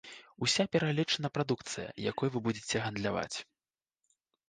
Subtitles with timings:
[0.45, 3.37] Уся пералічана прадукцыя, якой вы будзеце гандляваць.